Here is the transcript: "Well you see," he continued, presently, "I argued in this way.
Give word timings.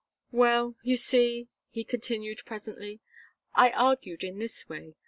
"Well 0.31 0.75
you 0.81 0.95
see," 0.97 1.47
he 1.69 1.83
continued, 1.83 2.39
presently, 2.43 3.01
"I 3.53 3.69
argued 3.69 4.23
in 4.23 4.39
this 4.39 4.67
way. 4.67 4.95